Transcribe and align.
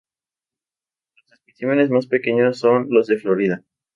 Los 1.15 1.31
especímenes 1.33 1.91
más 1.91 2.07
pequeños 2.07 2.57
son 2.57 2.87
los 2.89 3.05
de 3.05 3.17
Florida. 3.19 3.63